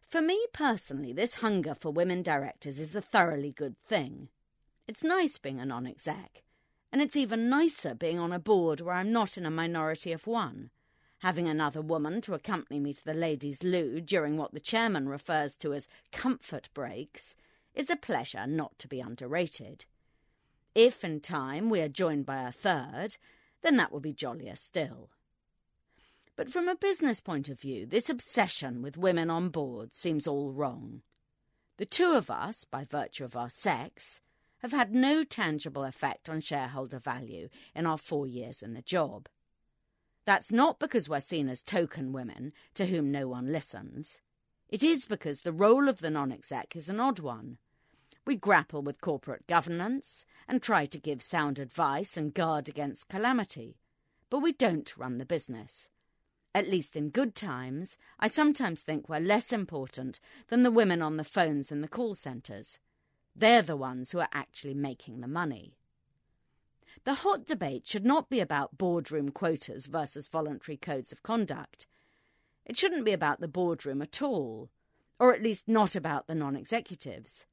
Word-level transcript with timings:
For 0.00 0.20
me 0.20 0.46
personally, 0.52 1.12
this 1.12 1.36
hunger 1.36 1.76
for 1.76 1.92
women 1.92 2.22
directors 2.22 2.80
is 2.80 2.96
a 2.96 3.00
thoroughly 3.00 3.52
good 3.52 3.78
thing. 3.84 4.30
It's 4.88 5.04
nice 5.04 5.38
being 5.38 5.60
a 5.60 5.64
non 5.64 5.86
exec, 5.86 6.42
and 6.92 7.00
it's 7.00 7.14
even 7.14 7.48
nicer 7.48 7.94
being 7.94 8.18
on 8.18 8.32
a 8.32 8.40
board 8.40 8.80
where 8.80 8.96
I'm 8.96 9.12
not 9.12 9.38
in 9.38 9.46
a 9.46 9.50
minority 9.50 10.10
of 10.10 10.26
one. 10.26 10.70
Having 11.20 11.46
another 11.46 11.82
woman 11.82 12.20
to 12.22 12.34
accompany 12.34 12.80
me 12.80 12.94
to 12.94 13.04
the 13.04 13.14
ladies' 13.14 13.62
loo 13.62 14.00
during 14.00 14.36
what 14.36 14.52
the 14.52 14.58
chairman 14.58 15.08
refers 15.08 15.54
to 15.58 15.72
as 15.72 15.86
comfort 16.10 16.68
breaks 16.74 17.36
is 17.74 17.90
a 17.90 17.96
pleasure 17.96 18.46
not 18.46 18.78
to 18.78 18.88
be 18.88 19.00
underrated. 19.00 19.84
If 20.74 21.04
in 21.04 21.20
time 21.20 21.70
we 21.70 21.80
are 21.80 21.88
joined 21.88 22.26
by 22.26 22.42
a 22.42 22.52
third, 22.52 23.16
then 23.62 23.76
that 23.76 23.92
will 23.92 24.00
be 24.00 24.12
jollier 24.12 24.56
still. 24.56 25.10
But 26.36 26.50
from 26.50 26.68
a 26.68 26.76
business 26.76 27.20
point 27.20 27.48
of 27.48 27.60
view, 27.60 27.84
this 27.84 28.08
obsession 28.08 28.80
with 28.80 28.96
women 28.96 29.28
on 29.28 29.48
board 29.48 29.92
seems 29.92 30.26
all 30.26 30.52
wrong. 30.52 31.02
The 31.78 31.86
two 31.86 32.12
of 32.12 32.30
us, 32.30 32.64
by 32.64 32.84
virtue 32.84 33.24
of 33.24 33.36
our 33.36 33.50
sex, 33.50 34.20
have 34.60 34.72
had 34.72 34.94
no 34.94 35.22
tangible 35.24 35.84
effect 35.84 36.28
on 36.28 36.40
shareholder 36.40 36.98
value 36.98 37.48
in 37.74 37.86
our 37.86 37.98
four 37.98 38.26
years 38.26 38.62
in 38.62 38.74
the 38.74 38.82
job. 38.82 39.28
That's 40.26 40.52
not 40.52 40.78
because 40.78 41.08
we're 41.08 41.20
seen 41.20 41.48
as 41.48 41.62
token 41.62 42.12
women 42.12 42.52
to 42.74 42.86
whom 42.86 43.10
no 43.10 43.28
one 43.28 43.50
listens. 43.50 44.20
It 44.68 44.82
is 44.82 45.06
because 45.06 45.42
the 45.42 45.52
role 45.52 45.88
of 45.88 46.00
the 46.00 46.10
non 46.10 46.30
exec 46.30 46.76
is 46.76 46.88
an 46.88 47.00
odd 47.00 47.20
one. 47.20 47.58
We 48.26 48.36
grapple 48.36 48.82
with 48.82 49.00
corporate 49.00 49.46
governance 49.46 50.26
and 50.46 50.62
try 50.62 50.84
to 50.84 50.98
give 50.98 51.22
sound 51.22 51.58
advice 51.58 52.16
and 52.16 52.34
guard 52.34 52.68
against 52.68 53.08
calamity. 53.08 53.78
But 54.28 54.40
we 54.40 54.52
don't 54.52 54.96
run 54.98 55.16
the 55.16 55.24
business. 55.24 55.88
At 56.54 56.68
least 56.68 56.96
in 56.96 57.08
good 57.08 57.34
times, 57.34 57.96
I 58.20 58.28
sometimes 58.28 58.82
think 58.82 59.08
we're 59.08 59.20
less 59.20 59.52
important 59.52 60.20
than 60.48 60.62
the 60.62 60.70
women 60.70 61.00
on 61.00 61.16
the 61.16 61.24
phones 61.24 61.72
in 61.72 61.80
the 61.80 61.88
call 61.88 62.14
centres. 62.14 62.78
They're 63.34 63.62
the 63.62 63.76
ones 63.76 64.10
who 64.10 64.18
are 64.18 64.28
actually 64.32 64.74
making 64.74 65.20
the 65.20 65.28
money. 65.28 65.78
The 67.04 67.14
hot 67.14 67.46
debate 67.46 67.86
should 67.86 68.04
not 68.04 68.28
be 68.28 68.40
about 68.40 68.76
boardroom 68.76 69.30
quotas 69.30 69.86
versus 69.86 70.28
voluntary 70.28 70.76
codes 70.76 71.12
of 71.12 71.22
conduct. 71.22 71.86
It 72.68 72.76
shouldn't 72.76 73.06
be 73.06 73.12
about 73.12 73.40
the 73.40 73.48
boardroom 73.48 74.02
at 74.02 74.20
all, 74.20 74.70
or 75.18 75.34
at 75.34 75.42
least 75.42 75.66
not 75.66 75.96
about 75.96 76.26
the 76.26 76.34
non 76.34 76.54
executives. 76.54 77.46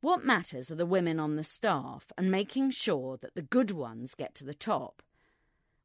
What 0.00 0.24
matters 0.24 0.70
are 0.70 0.76
the 0.76 0.86
women 0.86 1.20
on 1.20 1.36
the 1.36 1.44
staff 1.44 2.10
and 2.16 2.30
making 2.30 2.70
sure 2.70 3.18
that 3.18 3.34
the 3.34 3.42
good 3.42 3.70
ones 3.70 4.14
get 4.14 4.34
to 4.36 4.44
the 4.44 4.54
top. 4.54 5.02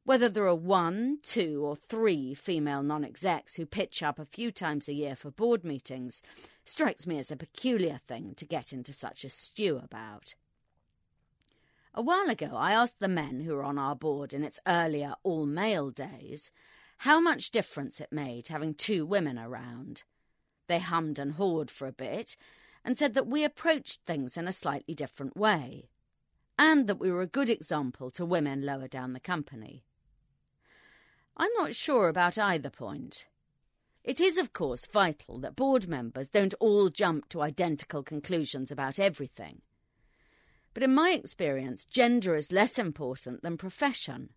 Whether 0.04 0.30
there 0.30 0.46
are 0.46 0.54
one, 0.54 1.18
two, 1.22 1.62
or 1.64 1.76
three 1.76 2.32
female 2.32 2.82
non 2.82 3.04
execs 3.04 3.56
who 3.56 3.66
pitch 3.66 4.02
up 4.02 4.18
a 4.18 4.24
few 4.24 4.50
times 4.50 4.88
a 4.88 4.94
year 4.94 5.16
for 5.16 5.30
board 5.30 5.62
meetings 5.62 6.22
strikes 6.64 7.06
me 7.06 7.18
as 7.18 7.30
a 7.30 7.36
peculiar 7.36 8.00
thing 8.06 8.34
to 8.36 8.46
get 8.46 8.72
into 8.72 8.94
such 8.94 9.22
a 9.22 9.28
stew 9.28 9.78
about. 9.84 10.34
A 11.92 12.00
while 12.00 12.30
ago, 12.30 12.50
I 12.54 12.72
asked 12.72 13.00
the 13.00 13.08
men 13.08 13.40
who 13.40 13.54
were 13.54 13.64
on 13.64 13.78
our 13.78 13.96
board 13.96 14.32
in 14.32 14.44
its 14.44 14.60
earlier 14.66 15.14
all 15.24 15.44
male 15.44 15.90
days 15.90 16.50
how 16.98 17.20
much 17.20 17.50
difference 17.50 18.00
it 18.00 18.12
made 18.12 18.48
having 18.48 18.74
two 18.74 19.04
women 19.04 19.38
around. 19.38 20.04
They 20.66 20.78
hummed 20.78 21.18
and 21.18 21.34
hawed 21.34 21.70
for 21.70 21.86
a 21.86 21.92
bit 21.92 22.36
and 22.84 22.96
said 22.96 23.14
that 23.14 23.26
we 23.26 23.44
approached 23.44 24.00
things 24.06 24.36
in 24.36 24.46
a 24.46 24.52
slightly 24.52 24.94
different 24.94 25.36
way, 25.36 25.88
and 26.58 26.86
that 26.86 27.00
we 27.00 27.10
were 27.10 27.22
a 27.22 27.26
good 27.26 27.50
example 27.50 28.10
to 28.12 28.24
women 28.24 28.64
lower 28.64 28.88
down 28.88 29.12
the 29.12 29.20
company. 29.20 29.84
I'm 31.36 31.50
not 31.58 31.74
sure 31.74 32.08
about 32.08 32.38
either 32.38 32.70
point. 32.70 33.26
It 34.04 34.20
is, 34.20 34.38
of 34.38 34.52
course, 34.52 34.86
vital 34.86 35.38
that 35.40 35.56
board 35.56 35.88
members 35.88 36.30
don't 36.30 36.54
all 36.60 36.88
jump 36.88 37.28
to 37.30 37.42
identical 37.42 38.04
conclusions 38.04 38.70
about 38.70 39.00
everything. 39.00 39.62
But 40.72 40.84
in 40.84 40.94
my 40.94 41.10
experience, 41.10 41.84
gender 41.84 42.36
is 42.36 42.52
less 42.52 42.78
important 42.78 43.42
than 43.42 43.56
profession. 43.56 44.30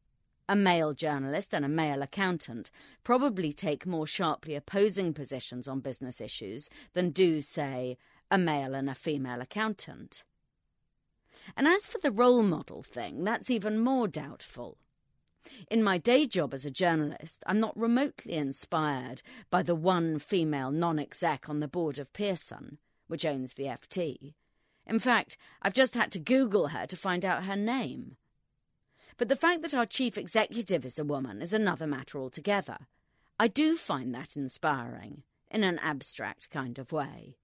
A 0.49 0.55
male 0.55 0.95
journalist 0.95 1.53
and 1.53 1.63
a 1.63 1.69
male 1.69 2.01
accountant 2.01 2.71
probably 3.03 3.53
take 3.53 3.85
more 3.85 4.07
sharply 4.07 4.55
opposing 4.55 5.13
positions 5.13 5.67
on 5.67 5.79
business 5.79 6.19
issues 6.19 6.71
than 6.93 7.11
do, 7.11 7.39
say, 7.39 7.99
a 8.31 8.39
male 8.39 8.73
and 8.73 8.89
a 8.89 8.95
female 8.95 9.41
accountant. 9.41 10.23
And 11.55 11.67
as 11.67 11.85
for 11.85 11.99
the 11.99 12.09
role 12.09 12.41
model 12.41 12.81
thing, 12.81 13.23
that's 13.23 13.51
even 13.51 13.77
more 13.77 14.07
doubtful. 14.07 14.79
In 15.69 15.83
my 15.83 15.99
day 15.99 16.25
job 16.25 16.55
as 16.55 16.65
a 16.65 16.71
journalist, 16.71 17.43
I'm 17.45 17.59
not 17.59 17.77
remotely 17.77 18.33
inspired 18.33 19.21
by 19.51 19.61
the 19.61 19.75
one 19.75 20.17
female 20.17 20.71
non 20.71 20.97
exec 20.97 21.47
on 21.47 21.59
the 21.59 21.67
board 21.67 21.99
of 21.99 22.11
Pearson, 22.11 22.79
which 23.05 23.23
owns 23.23 23.53
the 23.53 23.65
FT. 23.65 24.33
In 24.87 24.97
fact, 24.97 25.37
I've 25.61 25.75
just 25.75 25.93
had 25.93 26.11
to 26.13 26.19
Google 26.19 26.69
her 26.69 26.87
to 26.87 26.97
find 26.97 27.23
out 27.23 27.43
her 27.43 27.55
name. 27.55 28.17
But 29.19 29.27
the 29.27 29.35
fact 29.35 29.63
that 29.63 29.73
our 29.73 29.85
chief 29.85 30.17
executive 30.17 30.85
is 30.85 30.97
a 30.97 31.03
woman 31.03 31.41
is 31.41 31.51
another 31.51 31.85
matter 31.85 32.17
altogether. 32.17 32.77
I 33.37 33.49
do 33.49 33.75
find 33.75 34.15
that 34.15 34.37
inspiring, 34.37 35.23
in 35.51 35.65
an 35.65 35.77
abstract 35.79 36.49
kind 36.49 36.79
of 36.79 36.93
way. 36.93 37.35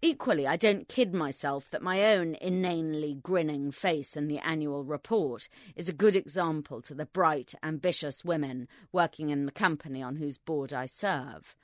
Equally, 0.00 0.46
I 0.46 0.56
don't 0.56 0.88
kid 0.88 1.14
myself 1.14 1.68
that 1.68 1.82
my 1.82 2.14
own 2.14 2.34
inanely 2.36 3.14
grinning 3.22 3.72
face 3.72 4.16
in 4.16 4.26
the 4.26 4.38
annual 4.38 4.84
report 4.84 5.48
is 5.76 5.90
a 5.90 5.94
good 5.94 6.16
example 6.16 6.80
to 6.80 6.94
the 6.94 7.06
bright, 7.06 7.54
ambitious 7.62 8.24
women 8.24 8.66
working 8.90 9.28
in 9.28 9.44
the 9.44 9.52
company 9.52 10.02
on 10.02 10.16
whose 10.16 10.38
board 10.38 10.72
I 10.72 10.86
serve. 10.86 11.56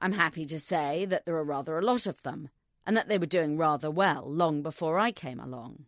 I'm 0.00 0.12
happy 0.12 0.44
to 0.44 0.60
say 0.60 1.06
that 1.06 1.24
there 1.24 1.36
are 1.36 1.44
rather 1.44 1.78
a 1.78 1.82
lot 1.82 2.06
of 2.06 2.22
them, 2.24 2.50
and 2.86 2.94
that 2.94 3.08
they 3.08 3.16
were 3.16 3.24
doing 3.24 3.56
rather 3.56 3.90
well 3.90 4.30
long 4.30 4.60
before 4.60 4.98
I 4.98 5.12
came 5.12 5.40
along. 5.40 5.86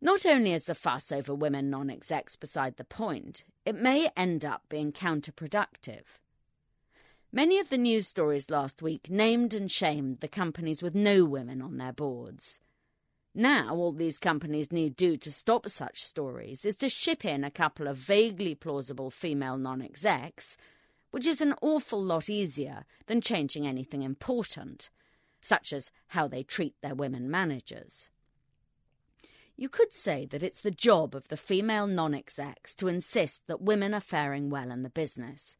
Not 0.00 0.26
only 0.26 0.52
is 0.52 0.66
the 0.66 0.74
fuss 0.74 1.10
over 1.10 1.34
women 1.34 1.70
non 1.70 1.88
execs 1.88 2.36
beside 2.36 2.76
the 2.76 2.84
point, 2.84 3.44
it 3.64 3.74
may 3.74 4.10
end 4.16 4.44
up 4.44 4.62
being 4.68 4.92
counterproductive. 4.92 6.18
Many 7.32 7.58
of 7.58 7.70
the 7.70 7.78
news 7.78 8.06
stories 8.06 8.50
last 8.50 8.82
week 8.82 9.10
named 9.10 9.54
and 9.54 9.70
shamed 9.70 10.20
the 10.20 10.28
companies 10.28 10.82
with 10.82 10.94
no 10.94 11.24
women 11.24 11.60
on 11.60 11.76
their 11.76 11.92
boards. 11.92 12.60
Now, 13.34 13.74
all 13.74 13.92
these 13.92 14.18
companies 14.18 14.72
need 14.72 14.96
do 14.96 15.16
to 15.18 15.30
stop 15.30 15.68
such 15.68 16.02
stories 16.02 16.64
is 16.64 16.76
to 16.76 16.88
ship 16.88 17.24
in 17.24 17.44
a 17.44 17.50
couple 17.50 17.86
of 17.88 17.96
vaguely 17.96 18.54
plausible 18.54 19.10
female 19.10 19.58
non 19.58 19.82
execs, 19.82 20.56
which 21.10 21.26
is 21.26 21.40
an 21.40 21.54
awful 21.60 22.02
lot 22.02 22.30
easier 22.30 22.84
than 23.06 23.20
changing 23.20 23.66
anything 23.66 24.02
important, 24.02 24.88
such 25.40 25.72
as 25.72 25.90
how 26.08 26.28
they 26.28 26.42
treat 26.42 26.74
their 26.80 26.94
women 26.94 27.30
managers. 27.30 28.08
You 29.58 29.70
could 29.70 29.92
say 29.92 30.26
that 30.26 30.42
it's 30.42 30.60
the 30.60 30.70
job 30.70 31.14
of 31.14 31.28
the 31.28 31.36
female 31.36 31.86
non 31.86 32.14
execs 32.14 32.74
to 32.74 32.88
insist 32.88 33.46
that 33.46 33.62
women 33.62 33.94
are 33.94 34.00
faring 34.00 34.50
well 34.50 34.70
in 34.70 34.82
the 34.82 34.90
business 34.90 35.56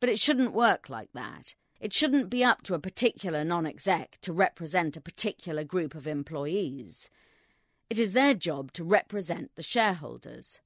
But 0.00 0.10
it 0.10 0.18
shouldn't 0.18 0.52
work 0.52 0.90
like 0.90 1.12
that. 1.14 1.54
It 1.80 1.94
shouldn't 1.94 2.28
be 2.28 2.44
up 2.44 2.62
to 2.64 2.74
a 2.74 2.78
particular 2.78 3.42
non 3.42 3.66
exec 3.66 4.18
to 4.20 4.32
represent 4.34 4.96
a 4.96 5.00
particular 5.00 5.64
group 5.64 5.94
of 5.94 6.06
employees. 6.06 7.08
It 7.88 7.98
is 7.98 8.12
their 8.12 8.34
job 8.34 8.72
to 8.72 8.84
represent 8.84 9.54
the 9.54 9.62
shareholders. 9.62 10.60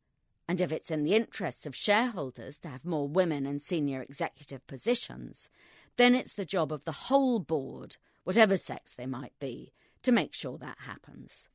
And 0.49 0.61
if 0.61 0.73
it's 0.73 0.91
in 0.91 1.05
the 1.05 1.15
interests 1.15 1.67
of 1.67 1.77
shareholders 1.77 2.59
to 2.61 2.69
have 2.69 2.85
more 2.85 3.07
women 3.07 3.47
in 3.47 3.61
senior 3.61 4.03
executive 4.03 4.67
positions, 4.67 5.49
then 5.97 6.17
it's 6.17 6.35
the 6.35 6.45
job 6.45 6.73
of 6.73 6.85
the 6.85 7.07
whole 7.07 7.39
board, 7.39 7.97
whatever 8.25 8.57
sex 8.57 8.95
they 8.95 9.07
might 9.07 9.39
be, 9.39 9.73
to 10.03 10.11
make 10.11 10.35
sure 10.35 10.59
that 10.59 10.79
happens. 10.81 11.50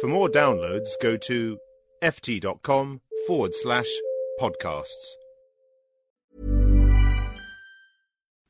For 0.00 0.08
more 0.08 0.28
downloads, 0.28 0.90
go 1.00 1.16
to 1.16 1.58
ft.com 2.02 3.00
forward 3.26 3.54
slash 3.54 3.90
podcasts. 4.40 5.14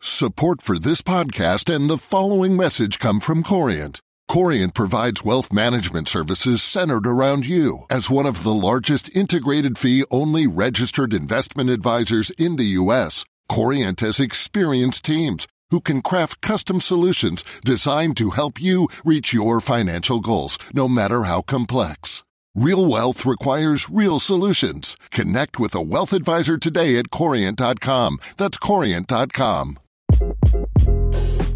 Support 0.01 0.63
for 0.63 0.79
this 0.79 1.03
podcast 1.03 1.75
and 1.75 1.89
the 1.89 1.99
following 1.99 2.57
message 2.57 2.99
come 2.99 3.21
from 3.21 3.43
Corient. 3.43 4.01
Corient 4.29 4.75
provides 4.75 5.25
wealth 5.25 5.53
management 5.53 6.09
services 6.09 6.63
centered 6.63 7.07
around 7.07 7.47
you. 7.47 7.87
As 7.91 8.11
one 8.11 8.27
of 8.27 8.43
the 8.43 8.55
largest 8.55 9.15
integrated 9.15 9.77
fee 9.79 10.05
only 10.11 10.47
registered 10.47 11.13
investment 11.13 11.71
advisors 11.71 12.31
in 12.31 12.57
the 12.57 12.79
U.S., 12.83 13.25
Corient 13.49 14.01
has 14.01 14.21
experienced 14.21 15.05
teams 15.05 15.47
who 15.71 15.81
can 15.81 16.03
craft 16.03 16.41
custom 16.41 16.81
solutions 16.81 17.45
designed 17.65 18.17
to 18.17 18.31
help 18.31 18.61
you 18.61 18.89
reach 19.05 19.33
your 19.33 19.61
financial 19.61 20.21
goals, 20.21 20.59
no 20.73 20.89
matter 20.89 21.25
how 21.25 21.43
complex. 21.43 22.25
Real 22.55 22.87
wealth 22.87 23.27
requires 23.27 23.91
real 23.91 24.21
solutions. 24.21 24.97
Connect 25.11 25.59
with 25.59 25.75
a 25.75 25.83
wealth 25.83 26.13
advisor 26.13 26.57
today 26.57 26.99
at 26.99 27.11
Corient.com. 27.11 28.19
That's 28.37 28.59
Corient.com. 28.59 29.79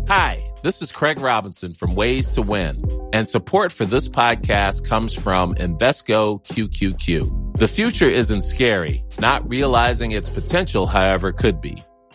Hi, 0.09 0.43
this 0.63 0.83
is 0.83 0.91
Craig 0.91 1.21
Robinson 1.21 1.73
from 1.73 1.95
Ways 1.95 2.29
to 2.31 2.43
Win, 2.43 2.83
and 3.13 3.29
support 3.29 3.71
for 3.71 3.85
this 3.85 4.09
podcast 4.09 4.89
comes 4.89 5.15
from 5.15 5.55
Invesco 5.55 6.45
QQQ. 6.47 7.57
The 7.59 7.69
future 7.69 8.07
isn't 8.07 8.43
scary, 8.43 9.05
not 9.21 9.49
realizing 9.49 10.13
its 10.13 10.31
potential, 10.31 10.87
however, 10.87 11.31
could 11.31 11.61
be. 11.61 11.83